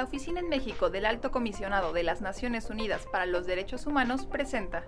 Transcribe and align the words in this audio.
La 0.00 0.04
Oficina 0.04 0.40
en 0.40 0.48
México 0.48 0.88
del 0.88 1.04
Alto 1.04 1.30
Comisionado 1.30 1.92
de 1.92 2.02
las 2.02 2.22
Naciones 2.22 2.70
Unidas 2.70 3.04
para 3.12 3.26
los 3.26 3.46
Derechos 3.46 3.84
Humanos 3.84 4.24
presenta. 4.24 4.82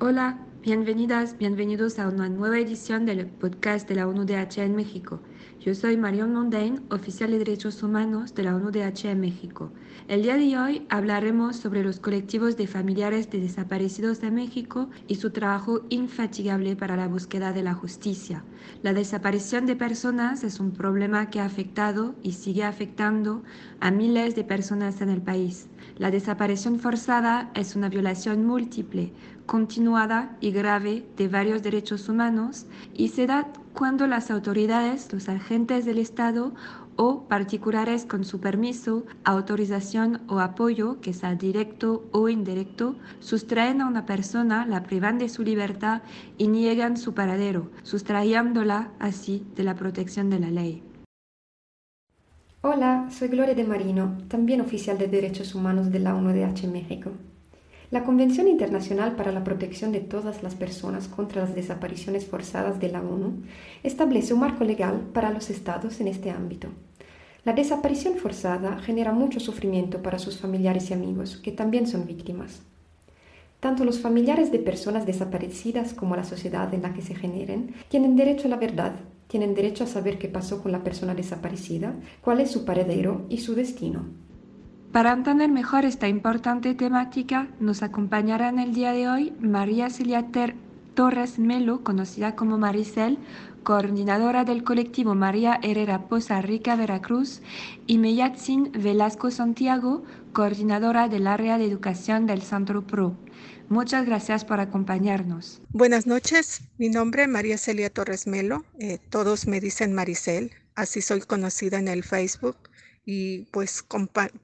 Hola, 0.00 0.44
bienvenidas, 0.60 1.38
bienvenidos 1.38 1.98
a 1.98 2.08
una 2.08 2.28
nueva 2.28 2.58
edición 2.58 3.06
del 3.06 3.26
podcast 3.26 3.88
de 3.88 3.94
la 3.94 4.06
ONUDH 4.06 4.58
en 4.58 4.76
México. 4.76 5.20
Yo 5.60 5.74
soy 5.74 5.96
Marion 5.96 6.32
Mondain, 6.32 6.82
oficial 6.88 7.32
de 7.32 7.38
Derechos 7.38 7.82
Humanos 7.82 8.32
de 8.32 8.44
la 8.44 8.54
ONUDH 8.54 9.06
en 9.06 9.18
México. 9.18 9.72
El 10.06 10.22
día 10.22 10.36
de 10.36 10.56
hoy 10.56 10.86
hablaremos 10.88 11.56
sobre 11.56 11.82
los 11.82 11.98
colectivos 11.98 12.56
de 12.56 12.68
familiares 12.68 13.28
de 13.28 13.40
desaparecidos 13.40 14.20
de 14.20 14.30
México 14.30 14.88
y 15.08 15.16
su 15.16 15.32
trabajo 15.32 15.80
infatigable 15.88 16.76
para 16.76 16.96
la 16.96 17.08
búsqueda 17.08 17.52
de 17.52 17.64
la 17.64 17.74
justicia. 17.74 18.44
La 18.84 18.92
desaparición 18.92 19.66
de 19.66 19.74
personas 19.74 20.44
es 20.44 20.60
un 20.60 20.70
problema 20.70 21.28
que 21.28 21.40
ha 21.40 21.44
afectado 21.46 22.14
y 22.22 22.32
sigue 22.34 22.62
afectando 22.62 23.42
a 23.80 23.90
miles 23.90 24.36
de 24.36 24.44
personas 24.44 25.00
en 25.00 25.08
el 25.08 25.22
país. 25.22 25.66
La 25.96 26.12
desaparición 26.12 26.78
forzada 26.78 27.50
es 27.56 27.74
una 27.74 27.88
violación 27.88 28.46
múltiple, 28.46 29.12
continuada 29.46 30.36
y 30.40 30.52
grave 30.52 31.04
de 31.16 31.26
varios 31.26 31.62
derechos 31.62 32.08
humanos 32.08 32.66
y 32.94 33.08
se 33.08 33.26
da 33.26 33.48
cuando 33.78 34.08
las 34.08 34.32
autoridades, 34.32 35.12
los 35.12 35.28
agentes 35.28 35.84
del 35.84 35.98
Estado 35.98 36.52
o 36.96 37.28
particulares 37.28 38.06
con 38.06 38.24
su 38.24 38.40
permiso, 38.40 39.04
autorización 39.22 40.22
o 40.26 40.40
apoyo, 40.40 41.00
que 41.00 41.12
sea 41.12 41.36
directo 41.36 42.08
o 42.10 42.28
indirecto, 42.28 42.96
sustraen 43.20 43.80
a 43.80 43.86
una 43.86 44.04
persona, 44.04 44.66
la 44.66 44.82
privan 44.82 45.18
de 45.18 45.28
su 45.28 45.44
libertad 45.44 46.02
y 46.38 46.48
niegan 46.48 46.96
su 46.96 47.14
paradero, 47.14 47.70
sustrayéndola 47.84 48.90
así 48.98 49.46
de 49.54 49.62
la 49.62 49.76
protección 49.76 50.28
de 50.28 50.40
la 50.40 50.50
ley. 50.50 50.82
Hola, 52.62 53.06
soy 53.12 53.28
Gloria 53.28 53.54
de 53.54 53.62
Marino, 53.62 54.18
también 54.26 54.60
oficial 54.60 54.98
de 54.98 55.06
Derechos 55.06 55.54
Humanos 55.54 55.92
de 55.92 56.00
la 56.00 56.16
ONUDH 56.16 56.66
México. 56.66 57.12
La 57.90 58.04
Convención 58.04 58.48
Internacional 58.48 59.16
para 59.16 59.32
la 59.32 59.44
Protección 59.44 59.92
de 59.92 60.00
todas 60.00 60.42
las 60.42 60.54
Personas 60.54 61.08
contra 61.08 61.40
las 61.40 61.54
Desapariciones 61.54 62.26
Forzadas 62.26 62.80
de 62.80 62.90
la 62.90 63.00
ONU 63.00 63.44
establece 63.82 64.34
un 64.34 64.40
marco 64.40 64.62
legal 64.62 65.00
para 65.14 65.30
los 65.30 65.48
estados 65.48 65.98
en 66.00 66.08
este 66.08 66.30
ámbito. 66.30 66.68
La 67.46 67.54
desaparición 67.54 68.16
forzada 68.16 68.78
genera 68.80 69.12
mucho 69.12 69.40
sufrimiento 69.40 70.02
para 70.02 70.18
sus 70.18 70.36
familiares 70.36 70.90
y 70.90 70.92
amigos, 70.92 71.38
que 71.38 71.50
también 71.50 71.86
son 71.86 72.04
víctimas. 72.04 72.60
Tanto 73.58 73.86
los 73.86 74.00
familiares 74.00 74.52
de 74.52 74.58
personas 74.58 75.06
desaparecidas 75.06 75.94
como 75.94 76.14
la 76.14 76.24
sociedad 76.24 76.74
en 76.74 76.82
la 76.82 76.92
que 76.92 77.00
se 77.00 77.14
generen 77.14 77.74
tienen 77.88 78.16
derecho 78.16 78.48
a 78.48 78.50
la 78.50 78.58
verdad, 78.58 78.96
tienen 79.28 79.54
derecho 79.54 79.84
a 79.84 79.86
saber 79.86 80.18
qué 80.18 80.28
pasó 80.28 80.62
con 80.62 80.72
la 80.72 80.84
persona 80.84 81.14
desaparecida, 81.14 81.94
cuál 82.20 82.40
es 82.40 82.50
su 82.50 82.66
paradero 82.66 83.24
y 83.30 83.38
su 83.38 83.54
destino. 83.54 84.27
Para 84.92 85.12
entender 85.12 85.50
mejor 85.50 85.84
esta 85.84 86.08
importante 86.08 86.74
temática, 86.74 87.48
nos 87.60 87.82
acompañará 87.82 88.48
en 88.48 88.58
el 88.58 88.72
día 88.72 88.92
de 88.92 89.08
hoy 89.08 89.34
María 89.38 89.90
Celia 89.90 90.28
Torres 90.94 91.38
Melo, 91.38 91.84
conocida 91.84 92.34
como 92.34 92.56
Maricel, 92.56 93.18
coordinadora 93.64 94.44
del 94.44 94.64
colectivo 94.64 95.14
María 95.14 95.60
Herrera 95.62 96.08
Poza 96.08 96.40
Rica 96.40 96.74
Veracruz, 96.74 97.42
y 97.86 97.98
Meyatzin 97.98 98.72
Velasco 98.72 99.30
Santiago, 99.30 100.04
coordinadora 100.32 101.08
del 101.08 101.26
área 101.26 101.58
de 101.58 101.66
educación 101.66 102.26
del 102.26 102.40
Centro 102.40 102.86
PRO. 102.86 103.14
Muchas 103.68 104.06
gracias 104.06 104.46
por 104.46 104.58
acompañarnos. 104.58 105.60
Buenas 105.68 106.06
noches, 106.06 106.62
mi 106.78 106.88
nombre 106.88 107.24
es 107.24 107.28
María 107.28 107.58
Celia 107.58 107.90
Torres 107.90 108.26
Melo, 108.26 108.64
eh, 108.78 108.98
todos 109.10 109.46
me 109.46 109.60
dicen 109.60 109.92
Maricel, 109.92 110.52
así 110.74 111.02
soy 111.02 111.20
conocida 111.20 111.78
en 111.78 111.88
el 111.88 112.04
Facebook 112.04 112.56
y 113.10 113.46
pues 113.52 113.86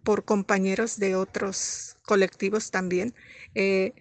por 0.04 0.24
compañeros 0.24 0.98
de 0.98 1.16
otros 1.16 1.98
colectivos 2.06 2.70
también. 2.70 3.12
Eh, 3.54 3.92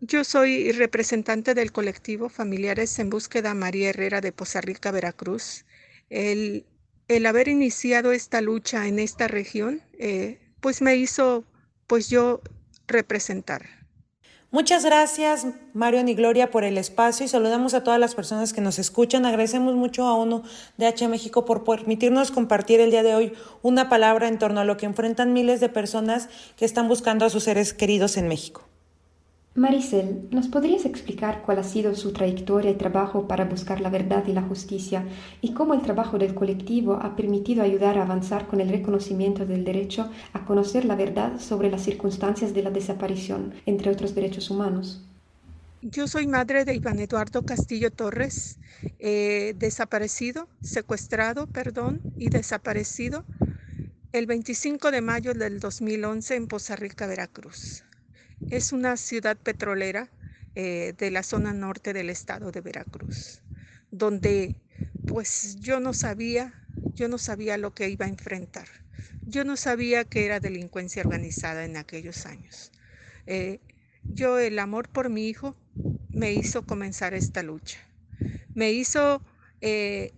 yo 0.00 0.24
soy 0.24 0.72
representante 0.72 1.54
del 1.54 1.70
colectivo 1.70 2.28
Familiares 2.28 2.98
en 2.98 3.10
Búsqueda 3.10 3.54
María 3.54 3.90
Herrera 3.90 4.20
de 4.20 4.32
Poza 4.32 4.60
Rica, 4.60 4.90
Veracruz. 4.90 5.66
El, 6.10 6.66
el, 7.06 7.26
haber 7.26 7.46
iniciado 7.46 8.10
esta 8.10 8.40
lucha 8.40 8.88
en 8.88 8.98
esta 8.98 9.28
región, 9.28 9.82
eh, 10.00 10.40
pues 10.60 10.82
me 10.82 10.96
hizo, 10.96 11.44
pues 11.86 12.10
yo 12.10 12.42
representar. 12.88 13.81
Muchas 14.52 14.84
gracias, 14.84 15.46
Mario 15.72 16.06
y 16.06 16.12
Gloria, 16.12 16.50
por 16.50 16.62
el 16.64 16.76
espacio 16.76 17.24
y 17.24 17.28
saludamos 17.28 17.72
a 17.72 17.82
todas 17.82 17.98
las 17.98 18.14
personas 18.14 18.52
que 18.52 18.60
nos 18.60 18.78
escuchan. 18.78 19.24
Agradecemos 19.24 19.74
mucho 19.76 20.06
a 20.06 20.12
ONU 20.12 20.42
DH 20.76 21.08
México 21.08 21.46
por 21.46 21.64
permitirnos 21.64 22.30
compartir 22.30 22.78
el 22.78 22.90
día 22.90 23.02
de 23.02 23.14
hoy 23.14 23.32
una 23.62 23.88
palabra 23.88 24.28
en 24.28 24.38
torno 24.38 24.60
a 24.60 24.64
lo 24.64 24.76
que 24.76 24.84
enfrentan 24.84 25.32
miles 25.32 25.60
de 25.60 25.70
personas 25.70 26.28
que 26.58 26.66
están 26.66 26.86
buscando 26.86 27.24
a 27.24 27.30
sus 27.30 27.44
seres 27.44 27.72
queridos 27.72 28.18
en 28.18 28.28
México. 28.28 28.68
Maricel, 29.54 30.28
¿nos 30.30 30.48
podrías 30.48 30.86
explicar 30.86 31.42
cuál 31.44 31.58
ha 31.58 31.62
sido 31.62 31.94
su 31.94 32.14
trayectoria 32.14 32.70
y 32.70 32.76
trabajo 32.76 33.28
para 33.28 33.44
buscar 33.44 33.82
la 33.82 33.90
verdad 33.90 34.24
y 34.26 34.32
la 34.32 34.40
justicia 34.40 35.04
y 35.42 35.52
cómo 35.52 35.74
el 35.74 35.82
trabajo 35.82 36.16
del 36.16 36.34
colectivo 36.34 36.94
ha 36.94 37.16
permitido 37.16 37.62
ayudar 37.62 37.98
a 37.98 38.04
avanzar 38.04 38.46
con 38.46 38.62
el 38.62 38.70
reconocimiento 38.70 39.44
del 39.44 39.66
derecho 39.66 40.10
a 40.32 40.46
conocer 40.46 40.86
la 40.86 40.96
verdad 40.96 41.38
sobre 41.38 41.70
las 41.70 41.82
circunstancias 41.82 42.54
de 42.54 42.62
la 42.62 42.70
desaparición, 42.70 43.52
entre 43.66 43.90
otros 43.90 44.14
derechos 44.14 44.50
humanos? 44.50 45.02
Yo 45.82 46.08
soy 46.08 46.26
madre 46.26 46.64
de 46.64 46.74
Iván 46.74 46.98
Eduardo 46.98 47.42
Castillo 47.42 47.90
Torres, 47.90 48.58
eh, 49.00 49.54
desaparecido, 49.58 50.48
secuestrado, 50.62 51.46
perdón, 51.46 52.00
y 52.16 52.30
desaparecido 52.30 53.26
el 54.12 54.24
25 54.24 54.90
de 54.90 55.02
mayo 55.02 55.34
del 55.34 55.60
2011 55.60 56.36
en 56.36 56.46
Poza 56.46 56.74
Rica, 56.74 57.06
Veracruz. 57.06 57.84
Es 58.50 58.72
una 58.72 58.96
ciudad 58.96 59.36
petrolera 59.36 60.10
eh, 60.54 60.94
de 60.98 61.10
la 61.10 61.22
zona 61.22 61.52
norte 61.52 61.92
del 61.92 62.10
estado 62.10 62.52
de 62.52 62.60
Veracruz, 62.60 63.42
donde 63.90 64.56
pues 65.06 65.56
yo 65.60 65.80
no 65.80 65.92
sabía, 65.94 66.54
yo 66.94 67.08
no 67.08 67.18
sabía 67.18 67.56
lo 67.56 67.74
que 67.74 67.88
iba 67.88 68.06
a 68.06 68.08
enfrentar. 68.08 68.68
Yo 69.26 69.44
no 69.44 69.56
sabía 69.56 70.04
que 70.04 70.26
era 70.26 70.40
delincuencia 70.40 71.02
organizada 71.02 71.64
en 71.64 71.76
aquellos 71.76 72.26
años. 72.26 72.72
Eh, 73.26 73.60
yo 74.02 74.38
el 74.38 74.58
amor 74.58 74.88
por 74.88 75.10
mi 75.10 75.28
hijo 75.28 75.56
me 76.10 76.32
hizo 76.34 76.66
comenzar 76.66 77.14
esta 77.14 77.42
lucha. 77.42 77.78
Me 78.54 78.72
hizo, 78.72 79.22
eh, 79.60 80.12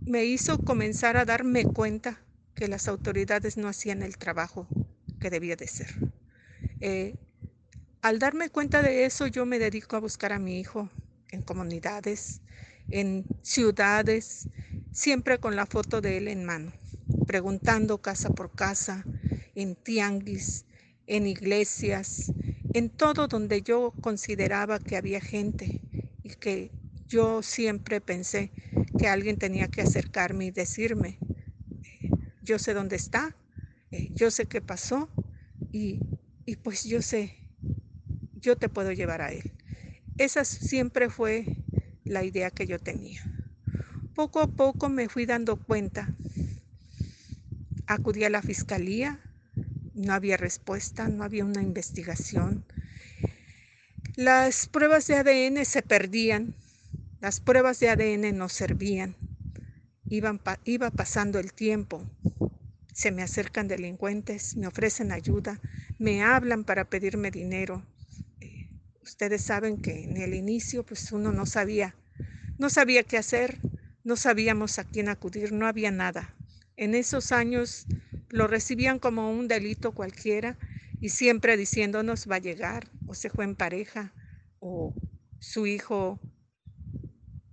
me 0.00 0.24
hizo 0.24 0.58
comenzar 0.58 1.16
a 1.16 1.24
darme 1.24 1.64
cuenta 1.64 2.20
que 2.54 2.68
las 2.68 2.88
autoridades 2.88 3.56
no 3.56 3.68
hacían 3.68 4.02
el 4.02 4.18
trabajo 4.18 4.68
que 5.20 5.30
debía 5.30 5.56
de 5.56 5.68
ser. 5.68 6.09
Eh, 6.80 7.16
al 8.02 8.18
darme 8.18 8.50
cuenta 8.50 8.82
de 8.82 9.04
eso, 9.04 9.26
yo 9.26 9.46
me 9.46 9.58
dedico 9.58 9.96
a 9.96 10.00
buscar 10.00 10.32
a 10.32 10.38
mi 10.38 10.60
hijo 10.60 10.90
en 11.30 11.42
comunidades, 11.42 12.42
en 12.90 13.26
ciudades, 13.42 14.48
siempre 14.92 15.38
con 15.38 15.56
la 15.56 15.66
foto 15.66 16.00
de 16.00 16.16
él 16.18 16.28
en 16.28 16.44
mano, 16.44 16.72
preguntando 17.26 17.98
casa 18.00 18.30
por 18.30 18.54
casa, 18.54 19.06
en 19.54 19.76
tianguis, 19.76 20.64
en 21.06 21.26
iglesias, 21.26 22.32
en 22.72 22.90
todo 22.90 23.28
donde 23.28 23.62
yo 23.62 23.94
consideraba 24.00 24.78
que 24.78 24.96
había 24.96 25.20
gente 25.20 25.82
y 26.22 26.30
que 26.36 26.72
yo 27.08 27.42
siempre 27.42 28.00
pensé 28.00 28.52
que 28.98 29.08
alguien 29.08 29.36
tenía 29.36 29.68
que 29.68 29.82
acercarme 29.82 30.46
y 30.46 30.50
decirme, 30.50 31.18
yo 32.40 32.58
sé 32.58 32.74
dónde 32.74 32.96
está, 32.96 33.36
eh, 33.90 34.10
yo 34.14 34.30
sé 34.30 34.46
qué 34.46 34.60
pasó 34.60 35.10
y 35.72 36.00
y 36.46 36.56
pues 36.56 36.84
yo 36.84 37.02
sé, 37.02 37.36
yo 38.34 38.56
te 38.56 38.68
puedo 38.68 38.92
llevar 38.92 39.22
a 39.22 39.32
Él. 39.32 39.52
Esa 40.18 40.44
siempre 40.44 41.08
fue 41.10 41.44
la 42.04 42.24
idea 42.24 42.50
que 42.50 42.66
yo 42.66 42.78
tenía. 42.78 43.22
Poco 44.14 44.40
a 44.40 44.46
poco 44.46 44.88
me 44.88 45.08
fui 45.08 45.26
dando 45.26 45.56
cuenta. 45.56 46.14
Acudí 47.86 48.24
a 48.24 48.30
la 48.30 48.42
fiscalía, 48.42 49.20
no 49.94 50.12
había 50.12 50.36
respuesta, 50.36 51.08
no 51.08 51.24
había 51.24 51.44
una 51.44 51.62
investigación. 51.62 52.64
Las 54.16 54.66
pruebas 54.66 55.06
de 55.06 55.16
ADN 55.16 55.64
se 55.64 55.82
perdían, 55.82 56.54
las 57.20 57.40
pruebas 57.40 57.80
de 57.80 57.88
ADN 57.88 58.36
no 58.36 58.48
servían. 58.48 59.16
Iba 60.08 60.90
pasando 60.90 61.38
el 61.38 61.52
tiempo, 61.52 62.04
se 62.92 63.12
me 63.12 63.22
acercan 63.22 63.68
delincuentes, 63.68 64.56
me 64.56 64.66
ofrecen 64.66 65.12
ayuda, 65.12 65.60
me 66.00 66.22
hablan 66.22 66.64
para 66.64 66.88
pedirme 66.88 67.30
dinero. 67.30 67.84
Eh, 68.40 68.70
ustedes 69.02 69.42
saben 69.42 69.76
que 69.76 70.04
en 70.04 70.16
el 70.16 70.32
inicio 70.34 70.84
pues 70.84 71.12
uno 71.12 71.30
no 71.30 71.44
sabía, 71.44 71.94
no 72.56 72.70
sabía 72.70 73.04
qué 73.04 73.18
hacer, 73.18 73.60
no 74.02 74.16
sabíamos 74.16 74.78
a 74.78 74.84
quién 74.84 75.10
acudir, 75.10 75.52
no 75.52 75.66
había 75.66 75.90
nada. 75.90 76.34
En 76.76 76.94
esos 76.94 77.32
años 77.32 77.86
lo 78.30 78.46
recibían 78.46 78.98
como 78.98 79.30
un 79.30 79.46
delito 79.46 79.92
cualquiera 79.92 80.56
y 81.00 81.10
siempre 81.10 81.58
diciéndonos 81.58 82.26
va 82.30 82.36
a 82.36 82.40
llegar 82.40 82.88
o 83.04 83.12
se 83.14 83.28
fue 83.28 83.44
en 83.44 83.54
pareja 83.54 84.14
o 84.58 84.96
su 85.38 85.66
hijo, 85.66 86.18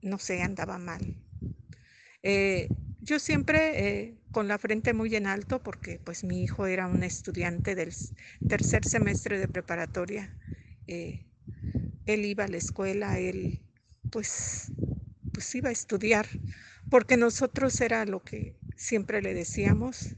no 0.01 0.17
sé, 0.19 0.41
andaba 0.41 0.77
mal. 0.77 1.13
Eh, 2.23 2.71
yo 2.99 3.19
siempre 3.19 3.87
eh, 3.87 4.17
con 4.37 4.47
la 4.47 4.59
frente 4.59 4.93
muy 4.93 5.15
en 5.15 5.25
alto 5.25 5.63
porque 5.63 5.99
pues 6.03 6.23
mi 6.23 6.43
hijo 6.43 6.67
era 6.67 6.85
un 6.85 7.01
estudiante 7.01 7.73
del 7.73 7.91
tercer 8.47 8.85
semestre 8.85 9.39
de 9.39 9.47
preparatoria. 9.47 10.31
Eh, 10.85 11.25
él 12.05 12.23
iba 12.23 12.43
a 12.43 12.47
la 12.47 12.57
escuela, 12.57 13.17
él 13.17 13.63
pues, 14.11 14.71
pues 15.33 15.55
iba 15.55 15.69
a 15.69 15.71
estudiar, 15.71 16.27
porque 16.91 17.17
nosotros 17.17 17.81
era 17.81 18.05
lo 18.05 18.23
que 18.23 18.55
siempre 18.75 19.23
le 19.23 19.33
decíamos, 19.33 20.09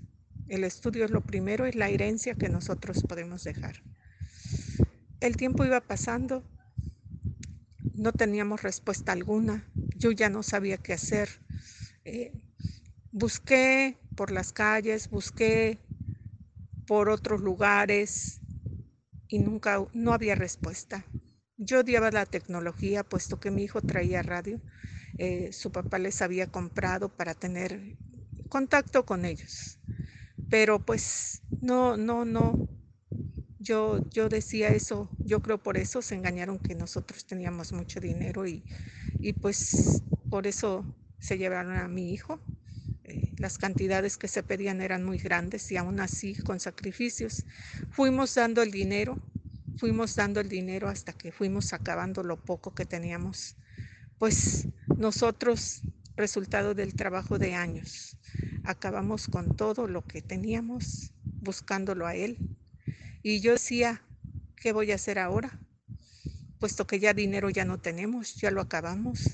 el 0.49 0.65
estudio 0.65 1.05
es 1.05 1.11
lo 1.11 1.21
primero, 1.21 1.65
es 1.65 1.75
la 1.75 1.87
herencia 1.87 2.35
que 2.35 2.49
nosotros 2.49 3.01
podemos 3.07 3.45
dejar. 3.45 3.81
El 5.21 5.37
tiempo 5.37 5.63
iba 5.63 5.79
pasando, 5.79 6.43
no 7.93 8.11
teníamos 8.11 8.63
respuesta 8.63 9.13
alguna, 9.13 9.63
yo 9.95 10.11
ya 10.11 10.27
no 10.27 10.43
sabía 10.43 10.75
qué 10.75 10.91
hacer. 10.91 11.29
Eh, 12.03 12.33
busqué 13.11 13.97
por 14.15 14.31
las 14.31 14.51
calles, 14.53 15.09
busqué 15.09 15.79
por 16.85 17.09
otros 17.09 17.41
lugares 17.41 18.41
y 19.27 19.39
nunca, 19.39 19.85
no 19.93 20.13
había 20.13 20.35
respuesta. 20.35 21.05
Yo 21.57 21.81
odiaba 21.81 22.11
la 22.11 22.25
tecnología, 22.25 23.03
puesto 23.03 23.39
que 23.39 23.51
mi 23.51 23.63
hijo 23.63 23.81
traía 23.81 24.23
radio. 24.23 24.61
Eh, 25.17 25.53
su 25.53 25.71
papá 25.71 25.99
les 25.99 26.21
había 26.21 26.47
comprado 26.47 27.09
para 27.09 27.35
tener 27.35 27.97
contacto 28.49 29.05
con 29.05 29.25
ellos. 29.25 29.79
Pero 30.49 30.79
pues 30.79 31.43
no, 31.61 31.97
no, 31.97 32.25
no. 32.25 32.61
Yo, 33.59 33.99
yo 34.11 34.29
decía 34.29 34.71
eso, 34.71 35.09
yo 35.23 35.41
creo 35.41 35.57
por 35.57 35.77
eso 35.77 36.01
se 36.01 36.15
engañaron 36.15 36.59
que 36.59 36.75
nosotros 36.75 37.25
teníamos 37.25 37.73
mucho 37.73 37.99
dinero 37.99 38.47
y, 38.47 38.65
y 39.21 39.33
pues 39.33 40.03
por 40.29 40.47
eso 40.47 40.85
se 41.19 41.37
llevaron 41.37 41.77
a 41.77 41.87
mi 41.89 42.13
hijo. 42.13 42.39
Las 43.39 43.57
cantidades 43.57 44.17
que 44.17 44.27
se 44.27 44.43
pedían 44.43 44.81
eran 44.81 45.03
muy 45.03 45.17
grandes 45.17 45.71
y 45.71 45.77
aún 45.77 45.99
así 45.99 46.35
con 46.35 46.59
sacrificios 46.59 47.45
fuimos 47.89 48.35
dando 48.35 48.61
el 48.61 48.69
dinero 48.69 49.17
fuimos 49.79 50.13
dando 50.17 50.41
el 50.41 50.49
dinero 50.49 50.89
hasta 50.89 51.13
que 51.13 51.31
fuimos 51.31 51.71
acabando 51.71 52.21
lo 52.21 52.35
poco 52.35 52.75
que 52.75 52.85
teníamos. 52.85 53.55
Pues 54.17 54.67
nosotros, 54.97 55.81
resultado 56.17 56.75
del 56.75 56.95
trabajo 56.95 57.39
de 57.39 57.55
años, 57.55 58.17
acabamos 58.65 59.29
con 59.29 59.55
todo 59.55 59.87
lo 59.87 60.03
que 60.05 60.21
teníamos 60.21 61.13
buscándolo 61.23 62.05
a 62.05 62.15
Él. 62.15 62.37
Y 63.23 63.39
yo 63.39 63.53
decía, 63.53 64.03
¿qué 64.57 64.73
voy 64.73 64.91
a 64.91 64.95
hacer 64.95 65.17
ahora? 65.17 65.57
Puesto 66.59 66.85
que 66.85 66.99
ya 66.99 67.13
dinero 67.13 67.49
ya 67.49 67.63
no 67.63 67.79
tenemos, 67.79 68.35
ya 68.35 68.51
lo 68.51 68.59
acabamos. 68.59 69.29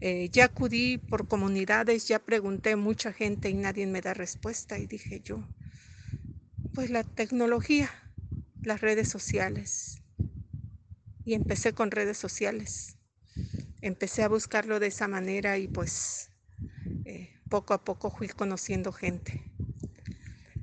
Eh, 0.00 0.28
ya 0.30 0.46
acudí 0.46 0.98
por 0.98 1.26
comunidades, 1.26 2.06
ya 2.08 2.18
pregunté 2.18 2.72
a 2.72 2.76
mucha 2.76 3.12
gente 3.12 3.48
y 3.48 3.54
nadie 3.54 3.86
me 3.86 4.00
da 4.02 4.14
respuesta. 4.14 4.78
Y 4.78 4.86
dije 4.86 5.20
yo, 5.24 5.48
pues 6.74 6.90
la 6.90 7.02
tecnología, 7.04 7.90
las 8.62 8.80
redes 8.80 9.08
sociales. 9.08 10.02
Y 11.24 11.34
empecé 11.34 11.72
con 11.72 11.90
redes 11.90 12.18
sociales. 12.18 12.96
Empecé 13.80 14.22
a 14.22 14.28
buscarlo 14.28 14.80
de 14.80 14.88
esa 14.88 15.08
manera 15.08 15.58
y 15.58 15.68
pues 15.68 16.30
eh, 17.04 17.30
poco 17.48 17.74
a 17.74 17.84
poco 17.84 18.10
fui 18.10 18.28
conociendo 18.28 18.92
gente. 18.92 19.32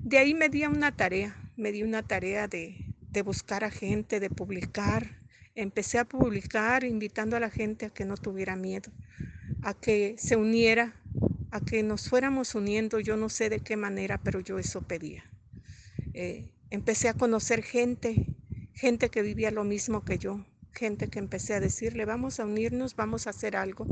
De 0.03 0.18
ahí 0.18 0.33
me 0.33 0.50
di 0.50 0.65
una 0.65 0.91
tarea, 0.91 1.38
me 1.56 1.71
di 1.71 1.83
una 1.83 2.03
tarea 2.03 2.47
de, 2.47 2.77
de 3.12 3.21
buscar 3.21 3.63
a 3.63 3.71
gente, 3.71 4.19
de 4.19 4.30
publicar. 4.30 5.24
Empecé 5.56 6.00
a 6.00 6.06
publicar 6.06 6.83
invitando 6.83 7.38
a 7.38 7.39
la 7.39 7.50
gente 7.50 7.85
a 7.85 7.89
que 7.89 8.06
no 8.06 8.18
tuviera 8.18 8.56
miedo, 8.56 8.91
a 9.63 9.74
que 9.74 10.15
se 10.18 10.36
uniera, 10.36 10.94
a 11.51 11.62
que 11.62 11.83
nos 11.83 12.10
fuéramos 12.10 12.56
uniendo. 12.56 13.00
Yo 13.00 13.18
no 13.18 13.30
sé 13.30 13.50
de 13.50 13.60
qué 13.60 13.77
manera, 13.77 14.18
pero 14.18 14.39
yo 14.39 14.60
eso 14.60 14.81
pedía. 14.81 15.24
Eh, 16.13 16.50
empecé 16.69 17.10
a 17.10 17.13
conocer 17.13 17.63
gente, 17.63 18.27
gente 18.74 19.10
que 19.10 19.21
vivía 19.21 19.51
lo 19.51 19.63
mismo 19.63 20.04
que 20.04 20.18
yo, 20.18 20.45
gente 20.74 21.07
que 21.07 21.19
empecé 21.19 21.54
a 21.54 21.60
decirle, 21.60 22.06
vamos 22.06 22.39
a 22.39 22.45
unirnos, 22.45 22.95
vamos 22.95 23.27
a 23.27 23.31
hacer 23.31 23.56
algo, 23.56 23.88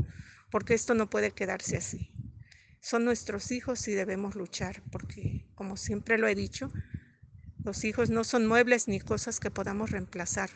porque 0.50 0.74
esto 0.74 0.94
no 0.94 1.08
puede 1.08 1.30
quedarse 1.30 1.76
así. 1.76 2.10
Son 2.80 3.04
nuestros 3.04 3.52
hijos 3.52 3.86
y 3.88 3.92
debemos 3.92 4.34
luchar, 4.34 4.82
porque 4.90 5.46
como 5.54 5.76
siempre 5.76 6.18
lo 6.18 6.26
he 6.26 6.34
dicho, 6.34 6.72
los 7.64 7.84
hijos 7.84 8.10
no 8.10 8.24
son 8.24 8.46
muebles 8.46 8.88
ni 8.88 9.00
cosas 9.00 9.38
que 9.38 9.50
podamos 9.50 9.90
reemplazar. 9.90 10.50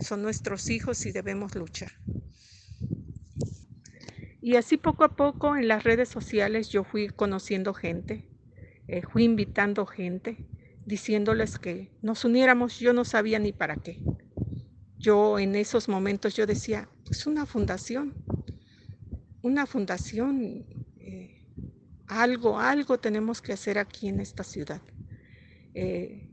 Son 0.00 0.22
nuestros 0.22 0.70
hijos 0.70 1.04
y 1.04 1.12
debemos 1.12 1.54
luchar. 1.54 1.92
Y 4.44 4.56
así 4.56 4.76
poco 4.76 5.04
a 5.04 5.14
poco 5.14 5.56
en 5.56 5.68
las 5.68 5.84
redes 5.84 6.08
sociales 6.08 6.68
yo 6.68 6.82
fui 6.82 7.08
conociendo 7.08 7.74
gente, 7.74 8.28
eh, 8.88 9.02
fui 9.02 9.22
invitando 9.22 9.86
gente 9.86 10.48
diciéndoles 10.84 11.60
que 11.60 11.96
nos 12.02 12.24
uniéramos, 12.24 12.80
yo 12.80 12.92
no 12.92 13.04
sabía 13.04 13.38
ni 13.38 13.52
para 13.52 13.76
qué. 13.76 14.02
Yo 14.98 15.38
en 15.38 15.54
esos 15.54 15.88
momentos 15.88 16.34
yo 16.34 16.46
decía, 16.46 16.90
pues 17.04 17.26
una 17.26 17.46
fundación, 17.46 18.16
una 19.42 19.66
fundación, 19.66 20.66
eh, 20.96 21.44
algo, 22.06 22.58
algo 22.60 22.98
tenemos 23.00 23.42
que 23.42 23.52
hacer 23.52 23.78
aquí 23.78 24.08
en 24.08 24.20
esta 24.20 24.44
ciudad. 24.44 24.82
Eh, 25.74 26.30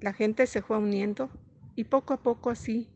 la 0.00 0.12
gente 0.12 0.46
se 0.46 0.62
fue 0.62 0.78
uniendo 0.78 1.30
y 1.74 1.84
poco 1.84 2.14
a 2.14 2.22
poco 2.22 2.50
así, 2.50 2.94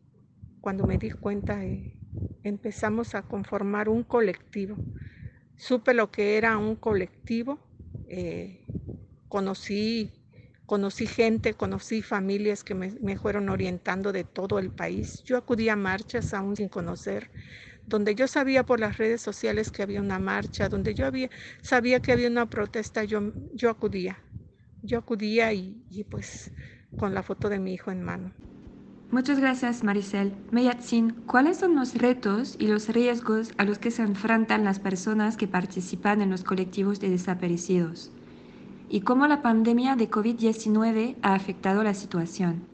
cuando 0.61 0.85
me 0.85 0.97
di 0.97 1.11
cuenta, 1.11 1.65
eh, 1.65 1.98
empezamos 2.43 3.15
a 3.15 3.23
conformar 3.23 3.89
un 3.89 4.03
colectivo. 4.03 4.77
Supe 5.57 5.93
lo 5.93 6.11
que 6.11 6.37
era 6.37 6.57
un 6.57 6.75
colectivo, 6.75 7.59
conocí 9.27 10.11
Conocí 10.69 11.07
gente, 11.07 11.55
conocí 11.55 12.03
familias 12.03 12.63
que 12.63 12.75
me, 12.75 13.17
fueron 13.17 13.49
orientando 13.49 14.11
de 14.11 14.23
todo 14.23 14.59
el 14.59 14.69
país. 14.69 15.23
Yo 15.25 15.35
acudí 15.35 15.67
a 15.67 15.75
marchas 15.75 16.31
aún 16.31 16.55
sin 16.55 16.69
conocer, 16.69 17.31
donde 17.87 18.13
yo 18.13 18.27
sabía 18.27 18.63
por 18.63 18.79
las 18.79 18.99
redes 18.99 19.19
sociales 19.19 19.71
que 19.71 19.81
había 19.81 19.99
una 19.99 20.19
marcha, 20.19 20.69
donde 20.69 20.93
yo 20.93 21.07
había, 21.07 21.31
sabía 21.63 22.01
que 22.01 22.11
había 22.11 22.27
una 22.27 22.45
protesta, 22.51 23.03
yo, 23.03 23.33
yo 23.51 23.71
acudía. 23.71 24.19
Yo 24.83 24.99
acudía 24.99 25.53
y 25.53 26.05
pues 26.07 26.53
con 26.95 27.15
la 27.15 27.23
foto 27.23 27.49
de 27.49 27.57
mi 27.57 27.73
hijo 27.73 27.89
en 27.89 28.03
mano. 28.03 28.31
Muchas 29.11 29.39
gracias, 29.39 29.83
Maricel. 29.83 30.33
Meyatzin, 30.51 31.11
¿cuáles 31.25 31.57
son 31.57 31.75
los 31.75 31.95
retos 31.95 32.55
y 32.59 32.67
los 32.67 32.89
riesgos 32.89 33.51
a 33.57 33.63
los 33.63 33.79
que 33.79 33.91
se 33.91 34.03
enfrentan 34.03 34.63
las 34.63 34.79
personas 34.79 35.35
que 35.35 35.47
participan 35.47 36.21
en 36.21 36.29
los 36.29 36.43
colectivos 36.43 36.99
de 36.99 37.09
desaparecidos? 37.09 38.11
y 38.89 39.01
cómo 39.01 39.27
la 39.27 39.41
pandemia 39.41 39.95
de 39.95 40.09
COVID-19 40.09 41.15
ha 41.21 41.35
afectado 41.35 41.83
la 41.83 41.93
situación. 41.93 42.67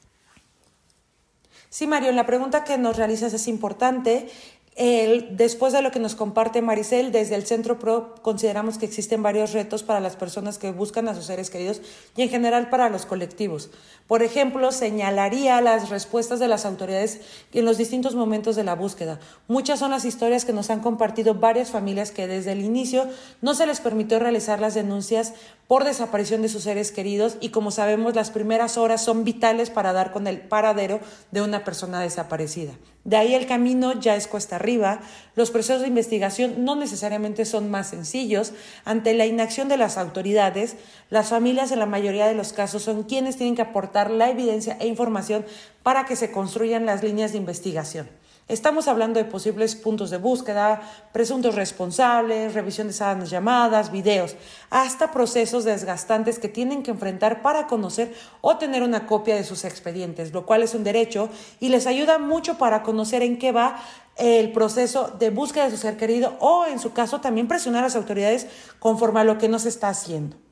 Sí, 1.70 1.88
Mario, 1.88 2.14
la 2.14 2.26
pregunta 2.26 2.64
que 2.64 2.78
nos 2.78 2.96
realizas 2.96 3.34
es 3.34 3.50
importante 3.50 4.30
después 4.76 5.72
de 5.72 5.82
lo 5.82 5.92
que 5.92 6.00
nos 6.00 6.16
comparte 6.16 6.62
Maricel, 6.62 7.14
desde 7.14 7.36
el 7.36 7.46
Centro 7.46 7.80
PRO 7.80 8.16
consideramos 8.22 8.78
que 8.78 8.86
existen 8.86 9.24
varios 9.24 9.54
retos 9.54 9.84
para 9.84 10.02
las 10.02 10.18
personas 10.18 10.58
que 10.58 10.72
buscan 10.72 11.08
a 11.08 11.16
sus 11.16 11.26
seres 11.26 11.50
queridos 11.50 11.82
y 12.18 12.24
en 12.24 12.30
general 12.30 12.70
para 12.70 12.90
los 12.90 13.06
colectivos. 13.06 13.70
Por 14.08 14.22
ejemplo, 14.22 14.72
señalaría 14.74 15.62
las 15.62 15.90
respuestas 15.90 16.40
de 16.40 16.50
las 16.50 16.66
autoridades 16.66 17.22
en 17.54 17.64
los 17.64 17.78
distintos 17.78 18.16
momentos 18.16 18.58
de 18.58 18.66
la 18.66 18.76
búsqueda. 18.76 19.20
Muchas 19.48 19.80
son 19.80 19.92
las 19.92 20.04
historias 20.04 20.44
que 20.44 20.54
nos 20.54 20.70
han 20.70 20.82
compartido 20.82 21.36
varias 21.36 21.72
familias 21.72 22.12
que 22.12 22.28
desde 22.28 22.52
el 22.52 22.62
inicio 22.62 23.08
no 23.42 23.56
se 23.56 23.66
les 23.66 23.80
permitió 23.80 24.20
realizar 24.20 24.60
las 24.60 24.74
denuncias 24.74 25.34
por 25.68 25.86
desaparición 25.86 26.42
de 26.42 26.50
sus 26.50 26.64
seres 26.64 26.92
queridos 26.92 27.38
y 27.40 27.50
como 27.50 27.72
sabemos 27.72 28.14
las 28.14 28.30
primeras 28.30 28.78
horas 28.78 29.04
son 29.04 29.24
vitales 29.24 29.70
para 29.70 29.94
dar 29.94 30.12
con 30.12 30.28
el 30.28 30.42
paradero 30.42 31.00
de 31.32 31.42
una 31.42 31.64
persona 31.64 32.02
desaparecida. 32.02 32.74
De 33.06 33.18
ahí 33.18 33.36
el 33.36 33.46
camino 33.46 34.00
ya 34.00 34.16
es 34.16 34.28
cuesta 34.28 34.58
arriba, 34.66 35.00
los 35.36 35.52
procesos 35.52 35.82
de 35.82 35.88
investigación 35.88 36.66
no 36.66 36.76
necesariamente 36.76 37.46
son 37.46 37.70
más 37.70 37.88
sencillos. 37.90 38.54
Ante 38.84 39.14
la 39.14 39.28
inacción 39.28 39.70
de 39.70 39.78
las 39.78 39.98
autoridades, 39.98 40.76
las 41.10 41.30
familias 41.30 41.72
en 41.72 41.80
la 41.80 41.86
mayoría 41.86 42.28
de 42.28 42.34
los 42.34 42.52
casos 42.52 42.82
son 42.82 43.04
quienes 43.04 43.38
tienen 43.38 43.56
que 43.56 43.62
aportar 43.62 44.10
la 44.10 44.30
evidencia 44.30 44.78
e 44.80 44.88
información 44.88 45.46
para 45.84 46.06
que 46.06 46.16
se 46.16 46.32
construyan 46.32 46.86
las 46.86 47.04
líneas 47.04 47.32
de 47.32 47.38
investigación. 47.38 48.10
Estamos 48.48 48.88
hablando 48.88 49.18
de 49.18 49.26
posibles 49.26 49.76
puntos 49.76 50.12
de 50.12 50.18
búsqueda, 50.18 50.80
presuntos 51.12 51.56
responsables, 51.56 52.54
revisión 52.54 52.86
de 52.86 52.94
esas 52.94 53.28
llamadas, 53.28 53.92
videos, 53.92 54.36
hasta 54.70 55.12
procesos 55.12 55.64
desgastantes 55.64 56.38
que 56.38 56.48
tienen 56.48 56.84
que 56.84 56.92
enfrentar 56.92 57.42
para 57.42 57.66
conocer 57.66 58.14
o 58.42 58.58
tener 58.58 58.84
una 58.84 59.08
copia 59.08 59.34
de 59.34 59.44
sus 59.44 59.66
expedientes, 59.66 60.32
lo 60.32 60.46
cual 60.46 60.62
es 60.62 60.76
un 60.76 60.84
derecho 60.84 61.28
y 61.60 61.70
les 61.70 61.88
ayuda 61.88 62.20
mucho 62.20 62.60
para 62.60 62.84
conocer 62.84 63.24
en 63.24 63.40
qué 63.40 63.52
va 63.52 63.82
el 64.16 64.52
proceso 64.52 65.08
de 65.18 65.32
búsqueda 65.32 65.66
de 65.66 65.72
su 65.72 65.78
ser 65.78 65.98
querido 65.98 66.36
o, 66.40 66.68
en 66.68 66.78
su 66.78 66.94
caso, 66.94 67.22
también 67.22 67.48
presionar 67.48 67.84
a 67.84 67.88
las 67.88 67.96
autoridades 67.96 68.46
conforme 68.78 69.22
a 69.22 69.24
lo 69.24 69.40
que 69.40 69.50
no 69.50 69.58
se 69.58 69.70
está 69.70 69.90
haciendo. 69.90 70.45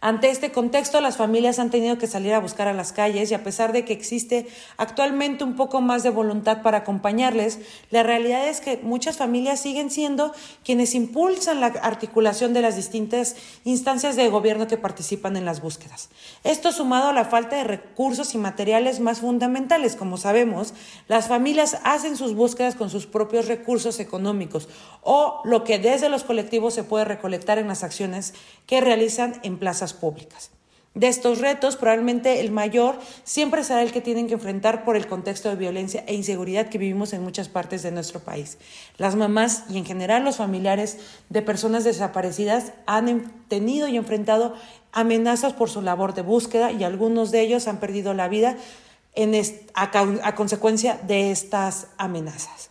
Ante 0.00 0.30
este 0.30 0.52
contexto, 0.52 1.00
las 1.00 1.16
familias 1.16 1.58
han 1.58 1.70
tenido 1.70 1.96
que 1.96 2.06
salir 2.06 2.34
a 2.34 2.38
buscar 2.38 2.68
a 2.68 2.74
las 2.74 2.92
calles 2.92 3.30
y 3.30 3.34
a 3.34 3.42
pesar 3.42 3.72
de 3.72 3.84
que 3.84 3.94
existe 3.94 4.46
actualmente 4.76 5.42
un 5.42 5.56
poco 5.56 5.80
más 5.80 6.02
de 6.02 6.10
voluntad 6.10 6.62
para 6.62 6.78
acompañarles, 6.78 7.58
la 7.90 8.02
realidad 8.02 8.46
es 8.46 8.60
que 8.60 8.78
muchas 8.82 9.16
familias 9.16 9.60
siguen 9.60 9.90
siendo 9.90 10.32
quienes 10.64 10.94
impulsan 10.94 11.60
la 11.60 11.68
articulación 11.68 12.52
de 12.52 12.60
las 12.60 12.76
distintas 12.76 13.36
instancias 13.64 14.16
de 14.16 14.28
gobierno 14.28 14.66
que 14.66 14.76
participan 14.76 15.36
en 15.36 15.46
las 15.46 15.62
búsquedas. 15.62 16.10
Esto 16.44 16.72
sumado 16.72 17.08
a 17.08 17.12
la 17.14 17.24
falta 17.24 17.56
de 17.56 17.64
recursos 17.64 18.34
y 18.34 18.38
materiales 18.38 19.00
más 19.00 19.20
fundamentales. 19.20 19.96
Como 19.96 20.18
sabemos, 20.18 20.74
las 21.08 21.26
familias 21.26 21.78
hacen 21.84 22.16
sus 22.16 22.34
búsquedas 22.34 22.74
con 22.74 22.90
sus 22.90 23.06
propios 23.06 23.48
recursos 23.48 23.98
económicos 23.98 24.68
o 25.02 25.40
lo 25.44 25.64
que 25.64 25.78
desde 25.78 26.10
los 26.10 26.24
colectivos 26.24 26.74
se 26.74 26.84
puede 26.84 27.06
recolectar 27.06 27.58
en 27.58 27.68
las 27.68 27.82
acciones 27.82 28.34
que 28.66 28.80
realizan 28.80 29.40
en 29.42 29.58
plazas 29.58 29.85
públicas. 29.92 30.50
De 30.96 31.08
estos 31.08 31.40
retos, 31.40 31.76
probablemente 31.76 32.40
el 32.40 32.50
mayor 32.50 32.98
siempre 33.22 33.62
será 33.64 33.82
el 33.82 33.92
que 33.92 34.00
tienen 34.00 34.28
que 34.28 34.34
enfrentar 34.34 34.82
por 34.82 34.96
el 34.96 35.06
contexto 35.06 35.50
de 35.50 35.56
violencia 35.56 36.02
e 36.06 36.14
inseguridad 36.14 36.70
que 36.70 36.78
vivimos 36.78 37.12
en 37.12 37.22
muchas 37.22 37.50
partes 37.50 37.82
de 37.82 37.90
nuestro 37.90 38.20
país. 38.20 38.56
Las 38.96 39.14
mamás 39.14 39.64
y 39.68 39.76
en 39.76 39.84
general 39.84 40.24
los 40.24 40.38
familiares 40.38 40.96
de 41.28 41.42
personas 41.42 41.84
desaparecidas 41.84 42.72
han 42.86 43.30
tenido 43.48 43.88
y 43.88 43.98
enfrentado 43.98 44.54
amenazas 44.90 45.52
por 45.52 45.68
su 45.68 45.82
labor 45.82 46.14
de 46.14 46.22
búsqueda 46.22 46.72
y 46.72 46.82
algunos 46.82 47.30
de 47.30 47.42
ellos 47.42 47.68
han 47.68 47.78
perdido 47.78 48.14
la 48.14 48.28
vida 48.28 48.56
a 49.74 50.34
consecuencia 50.34 50.98
de 51.06 51.30
estas 51.30 51.88
amenazas. 51.98 52.70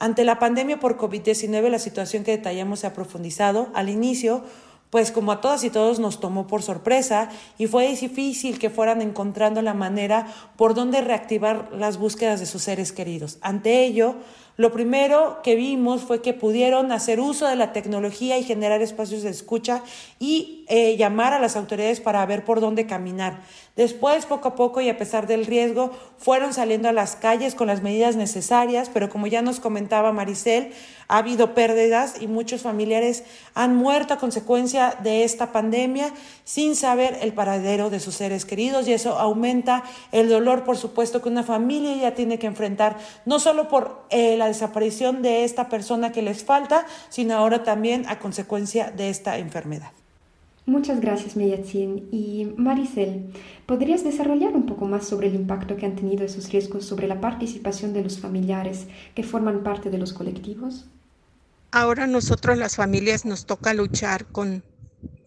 Ante 0.00 0.24
la 0.24 0.40
pandemia 0.40 0.80
por 0.80 0.96
COVID-19, 0.96 1.68
la 1.68 1.78
situación 1.78 2.24
que 2.24 2.32
detallamos 2.32 2.80
se 2.80 2.88
ha 2.88 2.94
profundizado. 2.94 3.68
Al 3.74 3.90
inicio, 3.90 4.42
pues 4.90 5.12
como 5.12 5.32
a 5.32 5.40
todas 5.40 5.64
y 5.64 5.70
todos 5.70 6.00
nos 6.00 6.20
tomó 6.20 6.46
por 6.46 6.62
sorpresa 6.62 7.30
y 7.58 7.68
fue 7.68 7.88
difícil 7.94 8.58
que 8.58 8.70
fueran 8.70 9.00
encontrando 9.00 9.62
la 9.62 9.74
manera 9.74 10.26
por 10.56 10.74
donde 10.74 11.00
reactivar 11.00 11.70
las 11.72 11.96
búsquedas 11.96 12.40
de 12.40 12.46
sus 12.46 12.62
seres 12.62 12.92
queridos. 12.92 13.38
Ante 13.40 13.84
ello, 13.84 14.16
lo 14.56 14.72
primero 14.72 15.40
que 15.42 15.54
vimos 15.54 16.02
fue 16.02 16.22
que 16.22 16.34
pudieron 16.34 16.92
hacer 16.92 17.20
uso 17.20 17.46
de 17.46 17.56
la 17.56 17.72
tecnología 17.72 18.38
y 18.38 18.44
generar 18.44 18.82
espacios 18.82 19.22
de 19.22 19.30
escucha 19.30 19.82
y 20.18 20.64
eh, 20.68 20.96
llamar 20.96 21.32
a 21.32 21.38
las 21.38 21.56
autoridades 21.56 22.00
para 22.00 22.24
ver 22.26 22.44
por 22.44 22.60
dónde 22.60 22.86
caminar. 22.86 23.40
Después, 23.76 24.26
poco 24.26 24.48
a 24.48 24.54
poco 24.56 24.80
y 24.80 24.88
a 24.88 24.98
pesar 24.98 25.26
del 25.26 25.46
riesgo, 25.46 25.90
fueron 26.18 26.52
saliendo 26.52 26.88
a 26.88 26.92
las 26.92 27.16
calles 27.16 27.54
con 27.54 27.68
las 27.68 27.82
medidas 27.82 28.16
necesarias, 28.16 28.90
pero 28.92 29.08
como 29.08 29.26
ya 29.26 29.42
nos 29.42 29.60
comentaba 29.60 30.12
Maricel, 30.12 30.72
ha 31.08 31.18
habido 31.18 31.54
pérdidas 31.54 32.20
y 32.20 32.26
muchos 32.26 32.62
familiares 32.62 33.24
han 33.54 33.74
muerto 33.74 34.14
a 34.14 34.18
consecuencia 34.18 34.96
de 35.02 35.24
esta 35.24 35.50
pandemia 35.50 36.12
sin 36.44 36.76
saber 36.76 37.18
el 37.22 37.32
paradero 37.32 37.90
de 37.90 38.00
sus 38.00 38.16
seres 38.16 38.44
queridos 38.44 38.86
y 38.86 38.92
eso 38.92 39.18
aumenta 39.18 39.82
el 40.12 40.28
dolor, 40.28 40.64
por 40.64 40.76
supuesto, 40.76 41.22
que 41.22 41.28
una 41.28 41.42
familia 41.42 41.96
ya 41.96 42.14
tiene 42.14 42.38
que 42.38 42.46
enfrentar, 42.46 42.96
no 43.24 43.40
solo 43.40 43.68
por 43.68 44.04
eh, 44.10 44.36
la 44.40 44.48
desaparición 44.48 45.22
de 45.22 45.44
esta 45.44 45.68
persona 45.68 46.10
que 46.10 46.22
les 46.22 46.42
falta, 46.42 46.84
sino 47.10 47.34
ahora 47.36 47.62
también 47.62 48.04
a 48.08 48.18
consecuencia 48.18 48.90
de 48.90 49.10
esta 49.10 49.38
enfermedad. 49.38 49.92
Muchas 50.66 51.00
gracias, 51.00 51.36
Meyatzin. 51.36 52.08
Y 52.12 52.52
Maricel, 52.56 53.32
¿podrías 53.66 54.04
desarrollar 54.04 54.54
un 54.54 54.66
poco 54.66 54.86
más 54.86 55.06
sobre 55.06 55.28
el 55.28 55.34
impacto 55.34 55.76
que 55.76 55.86
han 55.86 55.96
tenido 55.96 56.24
esos 56.24 56.50
riesgos 56.50 56.84
sobre 56.84 57.08
la 57.08 57.20
participación 57.20 57.92
de 57.92 58.02
los 58.02 58.20
familiares 58.20 58.86
que 59.14 59.22
forman 59.22 59.62
parte 59.62 59.90
de 59.90 59.98
los 59.98 60.12
colectivos? 60.12 60.86
Ahora 61.72 62.06
nosotros 62.06 62.58
las 62.58 62.76
familias 62.76 63.24
nos 63.24 63.46
toca 63.46 63.74
luchar 63.74 64.26
con 64.26 64.62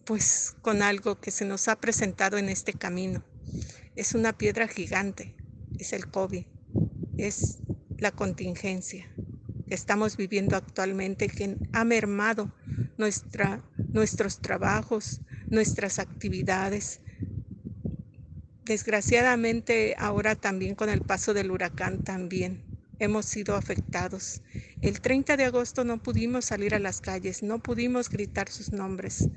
pues 0.06 0.56
con 0.62 0.82
algo 0.82 1.20
que 1.20 1.32
se 1.32 1.46
nos 1.46 1.68
ha 1.68 1.78
presentado 1.78 2.38
en 2.38 2.50
este 2.50 2.74
camino. 2.74 3.24
Es 3.96 4.16
una 4.16 4.34
piedra 4.34 4.68
gigante, 4.68 5.36
es 5.80 5.94
el 5.94 6.08
COVID, 6.08 6.46
es 7.18 7.60
la 8.04 8.12
contingencia 8.12 9.08
que 9.66 9.74
estamos 9.74 10.18
viviendo 10.18 10.58
actualmente 10.58 11.30
que 11.30 11.56
ha 11.72 11.86
mermado 11.86 12.52
nuestra, 12.98 13.62
nuestros 13.94 14.42
trabajos, 14.42 15.22
nuestras 15.50 16.00
actividades. 16.00 17.00
Desgraciadamente 18.66 19.96
ahora 19.98 20.36
también 20.36 20.76
con 20.76 20.90
el 20.90 21.02
paso 21.02 21.34
del 21.34 21.50
huracán 21.50 22.04
también 22.04 22.62
hemos 23.00 23.26
sido 23.26 23.56
afectados. 23.56 24.42
El 24.82 25.00
30 25.00 25.38
de 25.38 25.46
agosto 25.46 25.86
no 25.86 26.04
pudimos 26.04 26.44
salir 26.44 26.76
a 26.76 26.80
las 26.80 27.00
calles, 27.00 27.42
no 27.42 27.60
pudimos 27.60 28.10
gritar 28.10 28.50
sus 28.50 28.74
nombres, 28.74 29.30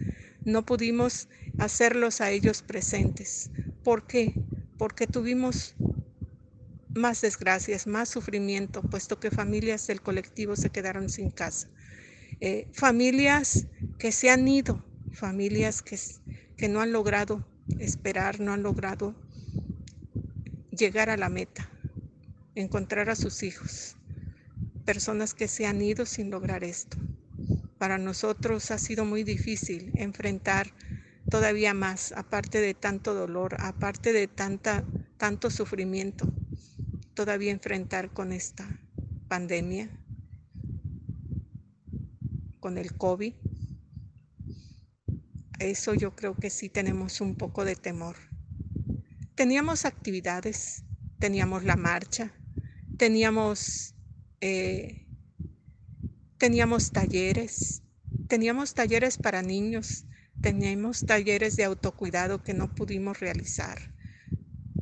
no 0.44 0.66
pudimos 0.66 1.28
hacerlos 1.58 2.20
a 2.20 2.32
ellos 2.32 2.62
presentes. 2.62 3.48
¿Por 3.84 4.08
qué? 4.08 4.34
Porque 4.76 5.06
tuvimos 5.06 5.76
más 6.96 7.20
desgracias, 7.20 7.86
más 7.86 8.08
sufrimiento, 8.08 8.82
puesto 8.82 9.20
que 9.20 9.30
familias 9.30 9.86
del 9.86 10.02
colectivo 10.02 10.56
se 10.56 10.70
quedaron 10.70 11.08
sin 11.08 11.30
casa. 11.30 11.68
Eh, 12.40 12.68
familias 12.72 13.66
que 13.98 14.12
se 14.12 14.30
han 14.30 14.46
ido, 14.48 14.84
familias 15.12 15.82
que, 15.82 15.98
que 16.56 16.68
no 16.68 16.80
han 16.80 16.92
logrado 16.92 17.46
esperar, 17.78 18.40
no 18.40 18.52
han 18.52 18.62
logrado 18.62 19.14
llegar 20.70 21.10
a 21.10 21.16
la 21.16 21.28
meta 21.28 21.70
encontrar 22.56 23.10
a 23.10 23.16
sus 23.16 23.42
hijos, 23.42 23.96
personas 24.84 25.34
que 25.34 25.46
se 25.46 25.66
han 25.66 25.82
ido 25.82 26.06
sin 26.06 26.30
lograr 26.30 26.64
esto. 26.64 26.96
Para 27.78 27.98
nosotros 27.98 28.70
ha 28.70 28.78
sido 28.78 29.04
muy 29.04 29.22
difícil 29.22 29.92
enfrentar 29.94 30.72
todavía 31.30 31.74
más, 31.74 32.12
aparte 32.12 32.60
de 32.60 32.72
tanto 32.72 33.14
dolor, 33.14 33.56
aparte 33.60 34.12
de 34.12 34.26
tanta, 34.26 34.84
tanto 35.18 35.50
sufrimiento, 35.50 36.26
todavía 37.16 37.50
enfrentar 37.50 38.12
con 38.12 38.30
esta 38.30 38.68
pandemia, 39.26 39.88
con 42.60 42.78
el 42.78 42.94
COVID. 42.96 43.32
Eso 45.58 45.94
yo 45.94 46.14
creo 46.14 46.36
que 46.36 46.50
sí 46.50 46.68
tenemos 46.68 47.20
un 47.20 47.34
poco 47.34 47.64
de 47.64 47.74
temor. 47.74 48.16
Teníamos 49.34 49.86
actividades, 49.86 50.84
teníamos 51.18 51.64
la 51.64 51.76
marcha, 51.76 52.32
teníamos, 52.98 53.94
eh, 54.42 55.06
teníamos 56.36 56.92
talleres, 56.92 57.82
teníamos 58.28 58.74
talleres 58.74 59.16
para 59.16 59.40
niños, 59.40 60.04
teníamos 60.42 61.06
talleres 61.06 61.56
de 61.56 61.64
autocuidado 61.64 62.42
que 62.42 62.52
no 62.52 62.74
pudimos 62.74 63.20
realizar. 63.20 63.94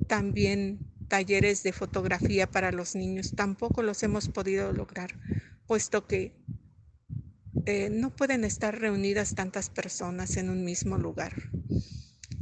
También 0.09 0.94
talleres 1.15 1.63
de 1.63 1.73
fotografía 1.73 2.51
para 2.51 2.73
los 2.73 2.95
niños, 2.95 3.33
tampoco 3.37 3.83
los 3.83 4.03
hemos 4.03 4.29
podido 4.29 4.73
lograr, 4.73 5.11
puesto 5.67 6.07
que 6.07 6.33
eh, 7.67 7.89
no 7.91 8.11
pueden 8.11 8.45
estar 8.45 8.79
reunidas 8.79 9.35
tantas 9.35 9.71
personas 9.71 10.37
en 10.37 10.51
un 10.51 10.65
mismo 10.65 10.99
lugar. 10.99 11.33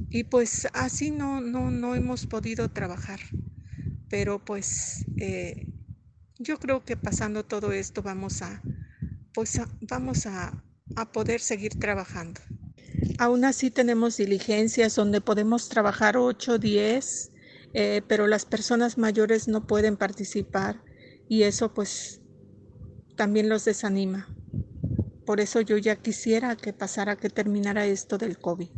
Y 0.08 0.24
pues 0.24 0.68
así 0.72 1.10
no, 1.10 1.40
no, 1.40 1.70
no 1.70 1.94
hemos 1.94 2.26
podido 2.26 2.70
trabajar 2.70 3.20
pero 4.12 4.44
pues 4.44 5.06
eh, 5.16 5.66
yo 6.38 6.58
creo 6.58 6.84
que 6.84 6.98
pasando 6.98 7.46
todo 7.46 7.72
esto 7.72 8.02
vamos 8.02 8.42
a, 8.42 8.60
pues 9.32 9.58
vamos 9.80 10.26
a, 10.26 10.62
poder 11.14 11.40
seguir 11.40 11.78
trabajando. 11.78 12.38
Aún 13.18 13.46
así 13.46 13.70
tenemos 13.70 14.18
diligencias 14.18 14.94
donde 14.96 15.22
podemos 15.22 15.70
trabajar 15.70 16.18
8, 16.18 16.58
10, 16.58 17.31
eh, 17.74 18.02
pero 18.06 18.26
las 18.26 18.44
personas 18.44 18.98
mayores 18.98 19.48
no 19.48 19.66
pueden 19.66 19.96
participar 19.96 20.82
y 21.28 21.42
eso 21.42 21.72
pues 21.74 22.20
también 23.16 23.48
los 23.48 23.64
desanima. 23.64 24.28
Por 25.24 25.40
eso 25.40 25.60
yo 25.60 25.78
ya 25.78 25.96
quisiera 25.96 26.56
que 26.56 26.72
pasara, 26.72 27.16
que 27.16 27.30
terminara 27.30 27.86
esto 27.86 28.18
del 28.18 28.38
COVID 28.38 28.68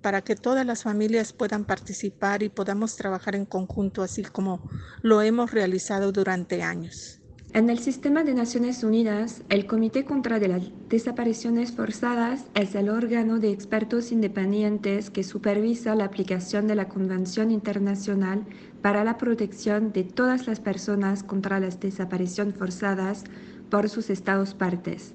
para 0.00 0.22
que 0.22 0.34
todas 0.34 0.64
las 0.64 0.82
familias 0.82 1.32
puedan 1.32 1.64
participar 1.64 2.42
y 2.42 2.48
podamos 2.48 2.96
trabajar 2.96 3.36
en 3.36 3.44
conjunto 3.44 4.02
así 4.02 4.22
como 4.22 4.68
lo 5.02 5.22
hemos 5.22 5.50
realizado 5.50 6.12
durante 6.12 6.62
años. 6.62 7.19
En 7.52 7.68
el 7.68 7.80
sistema 7.80 8.22
de 8.22 8.32
Naciones 8.32 8.84
Unidas, 8.84 9.42
el 9.48 9.66
Comité 9.66 10.04
contra 10.04 10.38
las 10.38 10.70
Desapariciones 10.88 11.72
Forzadas 11.72 12.46
es 12.54 12.76
el 12.76 12.88
órgano 12.88 13.40
de 13.40 13.50
expertos 13.50 14.12
independientes 14.12 15.10
que 15.10 15.24
supervisa 15.24 15.96
la 15.96 16.04
aplicación 16.04 16.68
de 16.68 16.76
la 16.76 16.88
Convención 16.88 17.50
Internacional 17.50 18.44
para 18.82 19.02
la 19.02 19.18
Protección 19.18 19.92
de 19.92 20.04
todas 20.04 20.46
las 20.46 20.60
personas 20.60 21.24
contra 21.24 21.58
las 21.58 21.80
desapariciones 21.80 22.54
forzadas 22.54 23.24
por 23.68 23.88
sus 23.88 24.10
estados 24.10 24.54
partes. 24.54 25.14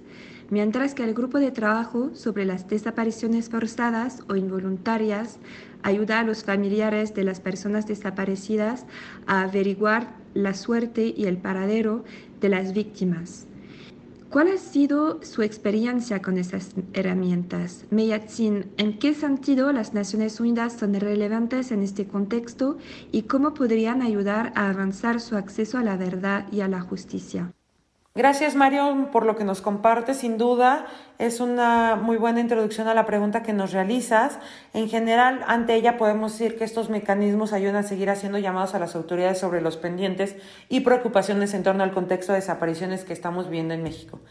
Mientras 0.50 0.94
que 0.94 1.06
el 1.06 1.14
grupo 1.14 1.40
de 1.40 1.52
trabajo 1.52 2.14
sobre 2.16 2.44
las 2.44 2.68
desapariciones 2.68 3.50
forzadas 3.50 4.24
o 4.28 4.36
involuntarias 4.36 5.40
ayuda 5.84 6.20
a 6.20 6.24
los 6.24 6.44
familiares 6.44 7.14
de 7.14 7.24
las 7.24 7.40
personas 7.40 7.88
desaparecidas 7.88 8.86
a 9.26 9.44
averiguar 9.44 10.25
la 10.36 10.54
suerte 10.54 11.12
y 11.18 11.26
el 11.26 11.38
paradero 11.38 12.04
de 12.40 12.50
las 12.50 12.74
víctimas. 12.74 13.48
¿Cuál 14.30 14.50
ha 14.50 14.58
sido 14.58 15.24
su 15.24 15.44
experiencia 15.44 16.22
con 16.22 16.38
esas 16.38 16.76
herramientas? 16.94 17.86
Meyatsin, 17.90 18.66
¿en 18.78 19.00
qué 19.00 19.14
sentido 19.14 19.72
las 19.72 19.94
Naciones 19.94 20.40
Unidas 20.42 20.74
son 20.74 20.94
relevantes 20.94 21.72
en 21.72 21.82
este 21.82 22.06
contexto 22.06 22.78
y 23.14 23.24
cómo 23.24 23.54
podrían 23.54 24.02
ayudar 24.02 24.52
a 24.56 24.70
avanzar 24.70 25.22
su 25.22 25.38
acceso 25.38 25.78
a 25.78 25.84
la 25.84 25.96
verdad 25.96 26.52
y 26.52 26.60
a 26.60 26.68
la 26.68 26.82
justicia? 26.82 27.54
Gracias 28.18 28.56
Mario 28.56 29.10
por 29.12 29.26
lo 29.26 29.36
que 29.36 29.44
nos 29.44 29.60
compartes. 29.60 30.20
Sin 30.20 30.38
duda 30.38 30.86
es 31.20 31.42
una 31.42 31.98
muy 31.98 32.16
buena 32.16 32.40
introducción 32.40 32.88
a 32.88 32.94
la 32.94 33.06
pregunta 33.06 33.44
que 33.44 33.52
nos 33.52 33.74
realizas. 33.74 34.40
En 34.74 34.88
general, 34.88 35.44
ante 35.48 35.76
ella 35.76 35.98
podemos 35.98 36.32
decir 36.32 36.58
que 36.58 36.64
estos 36.64 36.90
mecanismos 36.90 37.52
ayudan 37.52 37.76
a 37.76 37.84
seguir 37.84 38.10
haciendo 38.10 38.38
llamados 38.38 38.74
a 38.74 38.80
las 38.80 38.96
autoridades 38.96 39.38
sobre 39.38 39.60
los 39.60 39.76
pendientes 39.76 40.38
y 40.70 40.80
preocupaciones 40.80 41.54
en 41.54 41.64
torno 41.64 41.84
al 41.84 41.92
contexto 41.92 42.32
de 42.32 42.40
desapariciones 42.40 43.04
que 43.04 43.12
estamos 43.12 43.50
viendo 43.50 43.74
en 43.74 43.84
México. 43.84 44.22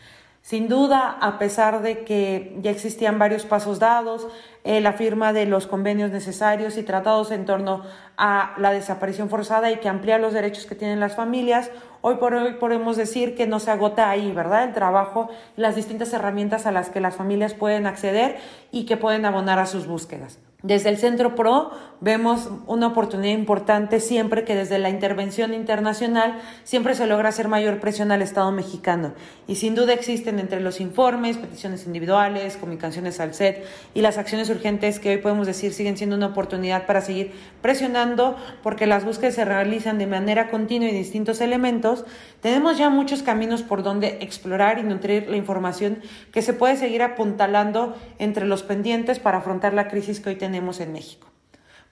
Sin 0.45 0.69
duda, 0.69 1.17
a 1.23 1.39
pesar 1.39 1.81
de 1.81 2.05
que 2.05 2.55
ya 2.61 2.71
existían 2.71 3.19
varios 3.19 3.47
pasos 3.47 3.79
dados, 3.79 4.29
eh, 4.63 4.83
la 4.83 4.93
firma 4.93 5.33
de 5.33 5.47
los 5.47 5.67
convenios 5.67 6.11
necesarios 6.11 6.77
y 6.77 6.83
tratados 6.83 7.31
en 7.31 7.47
torno 7.47 7.83
a 8.19 8.53
la 8.59 8.71
desaparición 8.71 9.31
forzada 9.31 9.73
y 9.73 9.79
que 9.79 9.89
amplía 9.89 10.19
los 10.19 10.35
derechos 10.35 10.67
que 10.67 10.75
tienen 10.75 11.01
las 11.01 11.17
familias, 11.17 11.71
hoy 12.03 12.17
por 12.17 12.35
hoy 12.35 12.53
podemos 12.61 12.99
decir 12.99 13.35
que 13.35 13.47
no 13.47 13.59
se 13.59 13.71
agota 13.71 14.11
ahí, 14.11 14.33
¿verdad? 14.33 14.65
El 14.65 14.75
trabajo, 14.75 15.31
las 15.57 15.77
distintas 15.77 16.13
herramientas 16.13 16.67
a 16.67 16.73
las 16.73 16.91
que 16.91 17.01
las 17.01 17.17
familias 17.17 17.55
pueden 17.55 17.87
acceder 17.87 18.37
y 18.71 18.85
que 18.85 18.99
pueden 18.99 19.25
abonar 19.25 19.59
a 19.59 19.65
sus 19.65 19.87
búsquedas. 19.87 20.39
Desde 20.65 20.89
el 20.89 20.97
Centro 20.97 21.35
PRO 21.35 21.73
vemos 22.01 22.49
una 22.67 22.87
oportunidad 22.87 23.35
importante 23.35 24.01
siempre 24.01 24.45
que 24.45 24.55
desde 24.55 24.79
la 24.79 24.89
intervención 24.89 25.53
internacional 25.53 26.41
siempre 26.65 26.95
se 26.95 27.07
logra 27.07 27.29
hacer 27.29 27.49
mayor 27.49 27.81
presión 27.81 28.11
al 28.11 28.23
Estado 28.23 28.51
mexicano. 28.51 29.13
Y 29.47 29.57
sin 29.57 29.75
duda 29.75 29.93
existen 29.93 30.39
entre 30.39 30.61
los 30.61 30.81
informes, 30.81 31.37
peticiones 31.37 31.85
individuales, 31.85 32.57
comunicaciones 32.57 33.21
al 33.21 33.35
SET 33.35 33.63
y 33.93 34.01
las 34.01 34.17
acciones 34.17 34.49
urgentes 34.49 35.01
que 35.01 35.11
hoy 35.11 35.19
podemos 35.19 35.47
decir 35.47 35.75
siguen 35.75 35.99
siendo 35.99 36.17
una 36.17 36.29
oportunidad 36.29 36.87
para 36.87 37.03
seguir 37.03 37.33
presionando 37.61 38.35
porque 38.63 38.87
las 38.87 39.05
búsquedas 39.05 39.35
se 39.35 39.45
realizan 39.45 39.99
de 39.99 40.07
manera 40.07 40.51
continua 40.51 40.89
y 40.89 40.93
distintos 40.93 41.43
elementos. 41.43 42.07
Tenemos 42.41 42.79
ya 42.79 42.89
muchos 42.89 43.23
caminos 43.23 43.63
por 43.63 43.83
donde 43.83 44.17
explorar 44.23 44.79
y 44.79 44.83
nutrir 44.83 45.29
la 45.29 45.37
información 45.37 45.99
que 46.33 46.41
se 46.41 46.55
puede 46.55 46.79
seguir 46.79 47.03
apuntalando 47.03 47.95
entre 48.19 48.47
los 48.47 48.63
pendientes 48.63 49.19
para 49.19 49.39
afrontar 49.39 49.75
la 49.75 49.89
crisis 49.89 50.21
que 50.21 50.31
hoy 50.31 50.37
tenemos 50.37 50.54
en 50.55 50.93
México. 50.93 51.29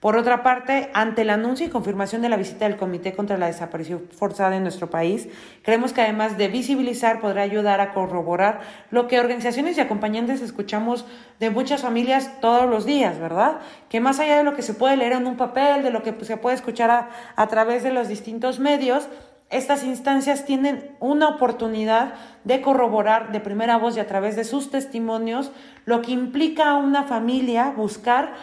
Por 0.03 0.17
otra 0.17 0.43
parte, 0.43 0.89
ante 0.93 1.21
el 1.21 1.29
anuncio 1.29 1.65
y 1.65 1.69
confirmación 1.69 2.21
de 2.21 2.27
la 2.27 2.35
visita 2.35 2.67
del 2.67 2.75
Comité 2.75 3.13
contra 3.13 3.37
la 3.37 3.45
Desaparición 3.45 4.09
Forzada 4.11 4.57
en 4.57 4.63
nuestro 4.63 4.89
país, 4.89 5.29
creemos 5.61 5.93
que 5.93 6.01
además 6.01 6.37
de 6.37 6.49
visibilizar, 6.49 7.21
podrá 7.21 7.43
ayudar 7.43 7.79
a 7.79 7.93
corroborar 7.93 8.59
lo 8.91 9.07
que 9.07 9.21
organizaciones 9.21 9.77
y 9.77 9.79
acompañantes 9.79 10.41
escuchamos 10.41 11.05
de 11.39 11.51
muchas 11.51 11.83
familias 11.83 12.41
todos 12.41 12.69
los 12.69 12.85
días, 12.85 13.17
¿verdad? 13.17 13.59
Que 13.87 14.01
más 14.01 14.19
allá 14.19 14.37
de 14.37 14.43
lo 14.43 14.55
que 14.55 14.61
se 14.61 14.73
puede 14.73 14.97
leer 14.97 15.13
en 15.13 15.25
un 15.25 15.37
papel, 15.37 15.83
de 15.83 15.91
lo 15.91 16.03
que 16.03 16.13
se 16.25 16.35
puede 16.35 16.57
escuchar 16.57 17.07
a 17.37 17.47
través 17.47 17.83
de 17.83 17.93
los 17.93 18.09
distintos 18.09 18.59
medios, 18.59 19.07
estas 19.53 19.83
instancias 19.83 20.45
tienen 20.45 20.95
una 20.99 21.29
oportunidad 21.29 22.15
de 22.43 22.61
corroborar 22.61 23.31
de 23.31 23.39
primera 23.39 23.77
voz 23.77 23.95
y 23.95 23.99
a 23.99 24.07
través 24.07 24.35
de 24.35 24.43
sus 24.43 24.71
testimonios 24.71 25.51
lo 25.85 26.01
que 26.01 26.11
implica 26.11 26.71
a 26.71 26.77
una 26.77 27.03
familia 27.03 27.73
buscar 27.75 28.33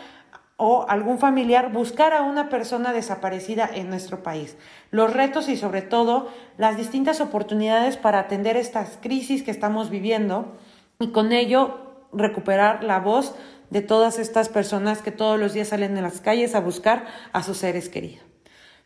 o 0.57 0.87
algún 0.89 1.19
familiar 1.19 1.73
buscar 1.73 2.13
a 2.13 2.23
una 2.23 2.49
persona 2.49 2.93
desaparecida 2.93 3.69
en 3.73 3.89
nuestro 3.89 4.23
país. 4.23 4.57
Los 4.91 5.13
retos 5.13 5.49
y 5.49 5.57
sobre 5.57 5.83
todo 5.83 6.29
las 6.59 6.77
distintas 6.77 7.21
oportunidades 7.21 7.97
para 7.97 8.21
atender 8.21 8.57
estas 8.57 8.99
crisis 9.01 9.43
que 9.43 9.51
estamos 9.51 9.91
viviendo 9.91 10.59
y 10.99 11.09
con 11.09 11.33
ello 11.33 11.79
recuperar 12.13 12.85
la 12.85 13.01
voz 13.01 13.35
de 13.71 13.81
todas 13.81 14.19
estas 14.19 14.49
personas 14.49 15.03
que 15.03 15.13
todos 15.13 15.41
los 15.41 15.55
días 15.55 15.69
salen 15.69 15.97
en 15.97 16.03
las 16.03 16.21
calles 16.21 16.55
a 16.55 16.61
buscar 16.61 17.07
a 17.33 17.43
sus 17.43 17.57
seres 17.57 17.89
queridos. 17.89 18.30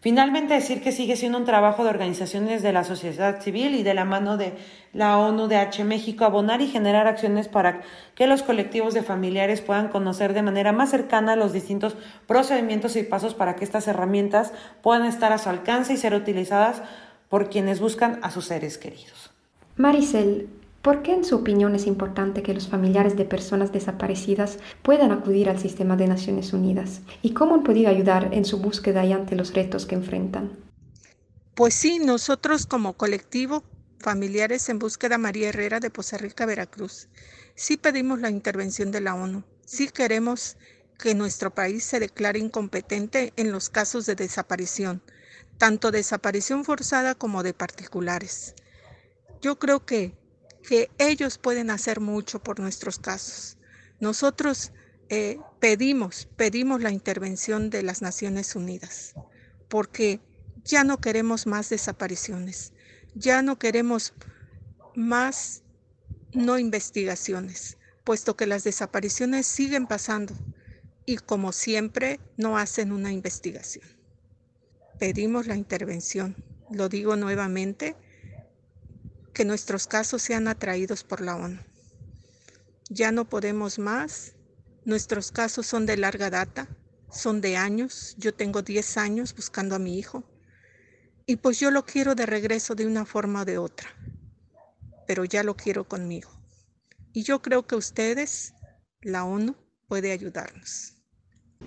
Finalmente, 0.05 0.53
decir 0.53 0.83
que 0.83 0.93
sigue 0.93 1.17
siendo 1.17 1.39
un 1.39 1.47
trabajo 1.47 1.83
de 1.83 1.89
organizaciones 1.89 2.63
de 2.63 2.75
la 2.75 2.85
sociedad 2.85 3.41
civil 3.41 3.75
y 3.75 3.83
de 3.83 3.95
la 3.95 4.05
mano 4.05 4.37
de 4.37 4.53
la 4.93 5.17
ONU 5.19 5.49
de 5.49 5.57
H 5.57 5.83
México 5.83 6.27
abonar 6.27 6.61
y 6.61 6.67
generar 6.67 7.07
acciones 7.07 7.49
para 7.49 7.81
que 8.15 8.27
los 8.27 8.43
colectivos 8.43 8.93
de 8.93 9.03
familiares 9.03 9.63
puedan 9.63 9.89
conocer 9.89 10.35
de 10.35 10.43
manera 10.43 10.73
más 10.73 10.91
cercana 10.91 11.37
los 11.37 11.55
distintos 11.55 11.97
procedimientos 12.27 12.97
y 12.97 13.03
pasos 13.03 13.33
para 13.33 13.57
que 13.57 13.65
estas 13.65 13.89
herramientas 13.89 14.53
puedan 14.83 15.07
estar 15.07 15.33
a 15.33 15.39
su 15.39 15.49
alcance 15.49 15.95
y 15.95 15.97
ser 15.97 16.13
utilizadas 16.13 16.83
por 17.31 17.49
quienes 17.49 17.81
buscan 17.81 18.21
a 18.21 18.31
sus 18.31 18.45
seres 18.45 18.77
queridos. 18.77 19.31
Maricel, 19.79 20.51
¿Por 20.85 21.01
qué 21.01 21.15
en 21.15 21.25
su 21.25 21.37
opinión 21.37 21.75
es 21.75 21.87
importante 21.87 22.43
que 22.43 22.53
los 22.53 22.69
familiares 22.69 23.17
de 23.17 23.25
personas 23.25 23.73
desaparecidas 23.73 24.59
puedan 24.83 25.13
acudir 25.13 25.49
al 25.49 25.59
sistema 25.59 25.97
de 25.97 26.07
Naciones 26.07 26.53
Unidas? 26.53 27.01
¿Y 27.23 27.33
cómo 27.33 27.55
han 27.55 27.63
podido 27.63 27.89
ayudar 27.89 28.29
en 28.35 28.45
su 28.45 28.59
búsqueda 28.59 29.03
y 29.07 29.15
ante 29.15 29.35
los 29.35 29.55
retos 29.55 29.87
que 29.87 29.95
enfrentan? 29.95 30.53
Pues 31.55 31.73
sí, 31.73 32.01
nosotros 32.01 32.67
como 32.67 32.93
colectivo 32.99 33.65
Familiares 33.99 34.69
en 34.69 34.79
Búsqueda 34.79 35.17
María 35.17 35.49
Herrera 35.49 35.81
de 35.81 35.89
Poza 35.89 36.19
Rica, 36.19 36.45
Veracruz, 36.45 37.09
sí 37.55 37.79
pedimos 37.79 38.21
la 38.21 38.29
intervención 38.29 38.93
de 38.93 39.01
la 39.01 39.15
ONU. 39.15 39.43
Sí 39.65 39.89
queremos 39.89 40.59
que 40.99 41.15
nuestro 41.15 41.55
país 41.55 41.83
se 41.83 41.99
declare 41.99 42.41
incompetente 42.41 43.33
en 43.39 43.53
los 43.53 43.71
casos 43.71 44.05
de 44.05 44.17
desaparición, 44.17 45.01
tanto 45.57 45.91
desaparición 45.91 46.63
forzada 46.63 47.15
como 47.15 47.43
de 47.43 47.55
particulares. 47.55 48.55
Yo 49.41 49.59
creo 49.59 49.87
que 49.87 50.23
que 50.67 50.91
ellos 50.99 51.39
pueden 51.39 51.71
hacer 51.71 52.01
mucho 52.01 52.43
por 52.43 52.59
nuestros 52.59 52.99
casos. 52.99 53.59
Nosotros 54.01 54.73
eh, 55.11 55.39
pedimos, 55.61 56.27
pedimos 56.37 56.83
la 56.83 56.91
intervención 56.91 57.71
de 57.71 57.83
las 57.83 58.01
Naciones 58.03 58.57
Unidas, 58.57 59.15
porque 59.69 60.21
ya 60.65 60.83
no 60.83 61.01
queremos 61.01 61.47
más 61.47 61.69
desapariciones, 61.69 62.73
ya 63.15 63.43
no 63.43 63.59
queremos 63.59 64.15
más 64.95 65.63
no 66.33 66.59
investigaciones, 66.59 67.77
puesto 68.03 68.37
que 68.37 68.47
las 68.47 68.65
desapariciones 68.65 69.47
siguen 69.47 69.87
pasando 69.87 70.35
y 71.07 71.19
como 71.19 71.53
siempre 71.53 72.21
no 72.39 72.57
hacen 72.57 72.91
una 72.91 73.13
investigación. 73.13 73.87
Pedimos 74.99 75.47
la 75.47 75.57
intervención, 75.57 76.37
lo 76.71 76.89
digo 76.89 77.17
nuevamente, 77.17 77.97
que 79.35 79.45
nuestros 79.45 79.87
casos 79.87 80.23
sean 80.23 80.49
atraídos 80.49 81.05
por 81.05 81.21
la 81.21 81.37
ONU. 81.37 81.61
Ya 82.89 83.13
no 83.13 83.29
podemos 83.29 83.79
más. 83.79 84.35
Nuestros 84.85 85.33
casos 85.33 85.67
son 85.67 85.85
de 85.87 85.97
larga 85.97 86.31
data, 86.31 86.69
son 87.11 87.41
de 87.41 87.57
años. 87.57 88.15
Yo 88.17 88.33
tengo 88.33 88.63
10 88.63 88.97
años 88.97 89.35
buscando 89.35 89.75
a 89.75 89.79
mi 89.79 89.99
hijo. 89.99 90.23
Y 91.27 91.37
pues 91.37 91.59
yo 91.59 91.71
lo 91.71 91.85
quiero 91.85 92.15
de 92.15 92.27
regreso 92.27 92.75
de 92.75 92.87
una 92.87 93.05
forma 93.05 93.43
o 93.43 93.45
de 93.45 93.59
otra. 93.59 93.89
Pero 95.07 95.25
ya 95.25 95.43
lo 95.43 95.57
quiero 95.57 95.89
conmigo. 95.89 96.31
Y 97.13 97.23
yo 97.25 97.43
creo 97.43 97.67
que 97.67 97.77
ustedes, 97.77 98.55
la 99.01 99.25
ONU, 99.25 99.57
puede 99.89 100.13
ayudarnos. 100.13 100.95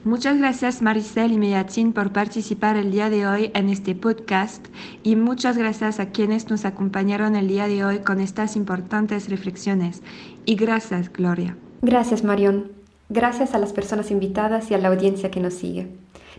Muchas 0.03 0.38
gracias 0.38 0.81
Maricel 0.81 1.31
y 1.31 1.38
Meyatin 1.38 1.91
por 1.91 2.13
participar 2.13 2.77
el 2.77 2.91
día 2.91 3.10
de 3.10 3.27
hoy 3.27 3.51
en 3.53 3.69
este 3.69 3.93
podcast 3.93 4.65
y 5.03 5.15
muchas 5.15 5.57
gracias 5.57 5.99
a 5.99 6.12
quienes 6.12 6.49
nos 6.49 6.63
acompañaron 6.65 7.36
el 7.36 7.47
día 7.47 7.67
de 7.67 7.83
hoy 7.83 7.99
con 7.99 8.21
estas 8.21 8.55
importantes 8.55 9.29
reflexiones. 9.29 10.01
Y 10.45 10.55
gracias 10.55 11.12
Gloria. 11.12 11.57
Gracias 11.81 12.23
Marion. 12.23 12.71
Gracias 13.10 13.53
a 13.53 13.60
las 13.60 13.73
personas 13.73 14.12
invitadas 14.12 14.71
y 14.71 14.73
a 14.73 14.77
la 14.77 14.89
audiencia 14.89 15.31
que 15.31 15.39
nos 15.39 15.55
sigue. 15.55 15.88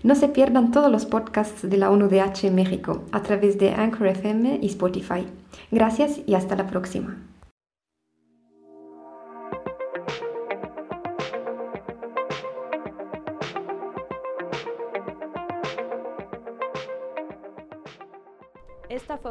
No 0.02 0.14
se 0.14 0.28
pierdan 0.28 0.70
todos 0.70 0.90
los 0.90 1.06
podcasts 1.06 1.68
de 1.68 1.76
la 1.76 1.90
ONUDH 1.90 2.50
México 2.52 3.02
a 3.12 3.22
través 3.22 3.58
de 3.58 3.72
Anchor 3.72 4.06
FM 4.08 4.60
y 4.62 4.66
Spotify. 4.66 5.26
Gracias 5.70 6.20
y 6.26 6.34
hasta 6.34 6.56
la 6.56 6.66
próxima. 6.66 7.16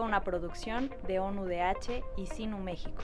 Una 0.07 0.21
producción 0.21 0.89
de 1.05 1.19
ONUDH 1.19 2.01
y 2.15 2.27
Sinu 2.27 2.57
México. 2.59 3.03